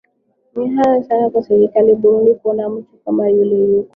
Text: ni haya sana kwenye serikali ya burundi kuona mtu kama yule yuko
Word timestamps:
ni 0.55 0.67
haya 0.75 1.03
sana 1.03 1.29
kwenye 1.29 1.43
serikali 1.47 1.89
ya 1.89 1.95
burundi 1.95 2.33
kuona 2.35 2.69
mtu 2.69 2.97
kama 3.05 3.29
yule 3.29 3.55
yuko 3.57 3.89